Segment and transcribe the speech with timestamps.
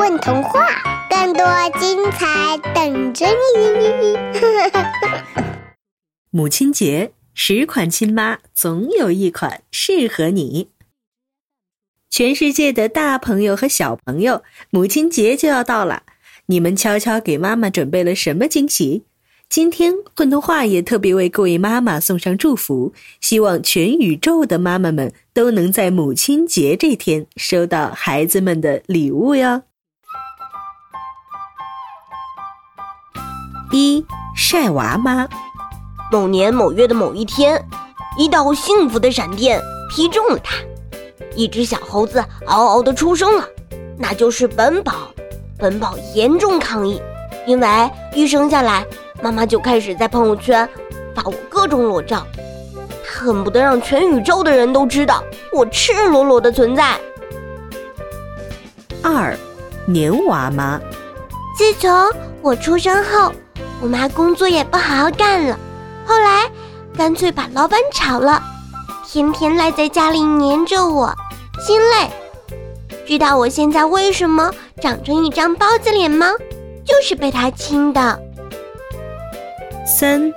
[0.00, 0.66] 混童话，
[1.10, 1.44] 更多
[1.78, 4.16] 精彩等着你！
[6.32, 10.68] 母亲节，十款亲妈总有一款适合你。
[12.08, 16.04] 全世界的大朋友和小朋友，母亲节就要到了，
[16.46, 19.04] 你们悄悄给妈妈准备了什么惊喜？
[19.50, 29.64] 今天混童话也特别为各位妈妈送上祝福，希望全宇宙的妈妈们都能在母亲节这天收到孩子们的礼物哟。
[33.72, 35.28] 一晒娃妈，
[36.10, 37.64] 某年某月的某一天，
[38.18, 40.56] 一道幸福的闪电劈中了他，
[41.36, 43.44] 一只小猴子嗷嗷的出生了，
[43.96, 44.92] 那就是本宝。
[45.56, 47.00] 本宝严重抗议，
[47.46, 48.84] 因为一生下来。
[49.22, 50.66] 妈妈就开始在朋友圈
[51.14, 52.26] 发我各种裸照，
[53.04, 56.98] 恨不得让全宇宙的人都知道我赤裸裸的存在。
[59.02, 59.36] 二，
[59.84, 60.80] 年娃妈。
[61.58, 61.90] 自从
[62.40, 63.30] 我出生后，
[63.80, 65.58] 我妈工作也不好好干了，
[66.06, 66.50] 后来
[66.96, 68.42] 干脆把老板炒了，
[69.06, 71.14] 天天赖在家里黏着我，
[71.66, 72.10] 心累。
[73.06, 76.32] 知道我现在为什么长成一张包子脸吗？
[76.84, 78.20] 就是被她亲的。
[79.86, 80.32] 三，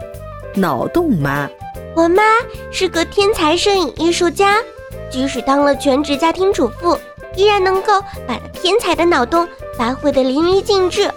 [0.56, 1.50] 脑洞妈。
[1.96, 2.24] 我妈
[2.72, 4.58] 是个天才摄影艺术家，
[5.12, 6.98] 即使当了全职家庭主妇，
[7.36, 11.12] 依然能够把天才的脑洞发挥得淋漓尽致。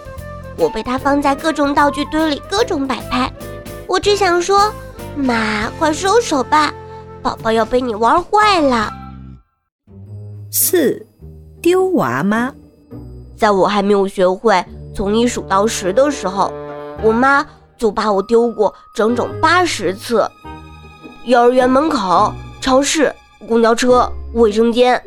[0.57, 3.31] 我被他放在各种道具堆里，各种摆拍。
[3.87, 4.73] 我只想说，
[5.15, 6.73] 妈，快收手吧，
[7.21, 8.91] 宝宝要被你玩坏了。
[10.51, 11.05] 四，
[11.61, 12.51] 丢娃妈。
[13.35, 16.51] 在我还没有学会从一数到十的时候，
[17.03, 17.45] 我妈。
[17.77, 20.27] 就把我丢过整整八十次，
[21.25, 23.13] 幼儿园门口、超市、
[23.47, 24.99] 公交车、卫生间，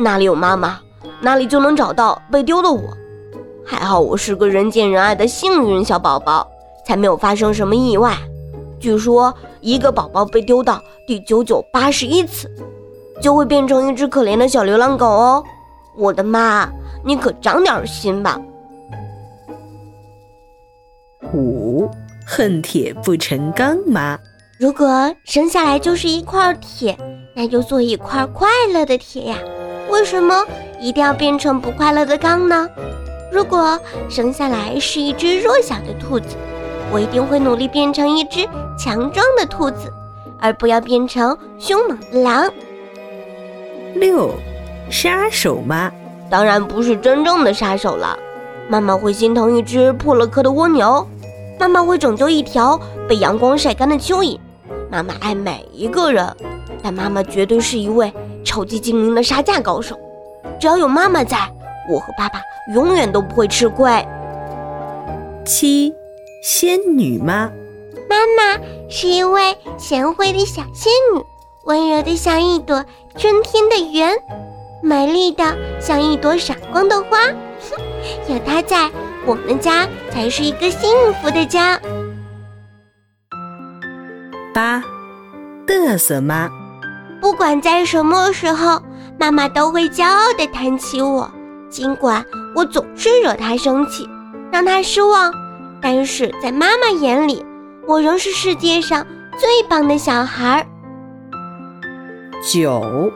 [0.00, 0.80] 哪里有妈妈，
[1.20, 2.82] 哪里就能找到被丢的我。
[3.64, 6.46] 还好我是个人见人爱的幸运小宝宝，
[6.84, 8.16] 才没有发生什么意外。
[8.80, 12.50] 据说一个宝宝被丢到第九九八十一次，
[13.20, 15.44] 就会变成一只可怜的小流浪狗哦。
[15.96, 16.68] 我的妈，
[17.04, 18.40] 你可长点心吧。
[21.32, 21.88] 五
[22.26, 24.18] 恨铁不成钢吗？
[24.58, 26.96] 如果生下来就是一块铁，
[27.34, 29.38] 那就做一块快乐的铁呀。
[29.90, 30.44] 为什么
[30.80, 32.68] 一定要变成不快乐的钢呢？
[33.32, 36.36] 如果生下来是一只弱小的兔子，
[36.92, 38.46] 我一定会努力变成一只
[38.78, 39.90] 强壮的兔子，
[40.38, 42.52] 而不要变成凶猛的狼。
[43.94, 44.34] 六，
[44.90, 45.90] 杀手吗？
[46.28, 48.18] 当然不是真正的杀手了。
[48.68, 51.06] 妈妈会心疼一只破了壳的蜗牛。
[51.58, 52.78] 妈妈会拯救一条
[53.08, 54.38] 被阳光晒干的蚯蚓。
[54.90, 56.36] 妈妈爱每一个人，
[56.82, 58.12] 但妈妈绝对是一位
[58.44, 59.98] 超级精明的杀价高手。
[60.60, 61.38] 只要有妈妈在，
[61.90, 62.38] 我和爸爸
[62.74, 63.90] 永远都不会吃亏。
[65.44, 65.92] 七，
[66.42, 67.50] 仙女吗？
[68.08, 71.22] 妈妈是一位贤惠的小仙女，
[71.64, 72.84] 温柔的像一朵
[73.16, 74.06] 春天的云，
[74.82, 77.18] 美丽的像一朵闪光的花。
[78.28, 78.90] 有她在。
[79.24, 80.90] 我们家才是一个幸
[81.22, 81.80] 福的家。
[84.52, 84.82] 八，
[85.64, 86.50] 嘚瑟妈。
[87.20, 88.82] 不管在什么时候，
[89.20, 91.30] 妈妈都会骄傲的谈起我，
[91.70, 92.24] 尽管
[92.54, 94.08] 我总是惹他生气，
[94.52, 95.32] 让他失望，
[95.80, 97.44] 但是在妈妈眼里，
[97.86, 99.06] 我仍是世界上
[99.38, 100.66] 最棒的小孩。
[102.52, 103.10] 九，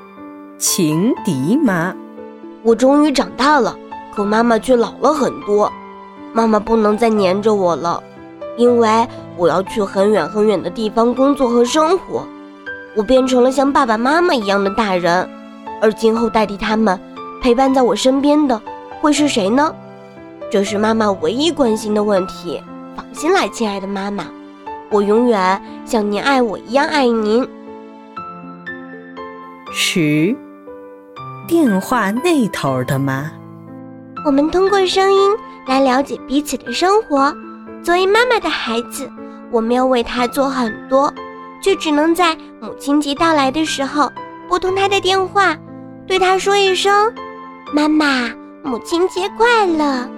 [0.58, 1.94] 情敌妈。
[2.62, 3.76] 我终于长大了，
[4.14, 5.70] 可妈妈却老了很多。
[6.32, 8.02] 妈妈不能再黏着我了，
[8.56, 12.26] 因为我要去很远很远的地方工作和生活。
[12.94, 15.28] 我变成了像爸爸妈妈一样的大人，
[15.82, 16.98] 而今后代替他们
[17.42, 18.60] 陪伴在我身边的
[19.00, 19.74] 会是谁呢？
[20.50, 22.62] 这是妈妈唯一关心的问题。
[22.94, 24.26] 放心啦，亲爱的妈妈，
[24.90, 27.46] 我永远像您爱我一样爱您。
[29.72, 30.34] 十，
[31.46, 33.30] 电话那头的妈？
[34.24, 35.36] 我们通过声音。
[35.66, 37.34] 来了解彼此的生活。
[37.82, 39.10] 作为妈妈的孩子，
[39.50, 41.12] 我们要为她做很多，
[41.60, 44.08] 却只能在母亲节到来的时候
[44.48, 45.56] 拨通她的电话，
[46.06, 47.12] 对她说一声
[47.74, 48.30] ：“妈妈，
[48.66, 50.08] 母亲节快乐。”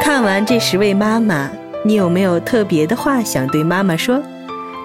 [0.00, 1.50] 看完这十位妈妈，
[1.84, 4.22] 你有没有特别的话想对妈妈说？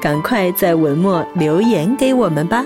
[0.01, 2.65] 赶快在文末留言给我们吧。